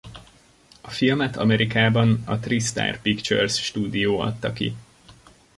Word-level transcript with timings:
A 0.81 0.89
filmet 0.89 1.37
Amerikában 1.37 2.23
a 2.25 2.39
Tri-Star 2.39 3.01
Pictures 3.01 3.63
stúdió 3.65 4.19
adta 4.19 4.53
ki. 4.53 4.73